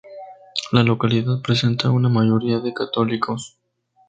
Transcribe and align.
La 0.71 0.81
localidad 0.81 1.43
presenta 1.43 1.91
una 1.91 2.09
mayoría 2.09 2.59
de 2.59 2.73
católicos. 2.73 3.59